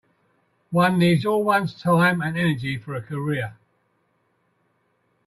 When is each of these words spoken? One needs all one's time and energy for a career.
One 0.71 0.97
needs 0.97 1.27
all 1.27 1.43
one's 1.43 1.79
time 1.79 2.21
and 2.23 2.35
energy 2.35 2.75
for 2.75 2.95
a 2.95 3.03
career. 3.03 3.55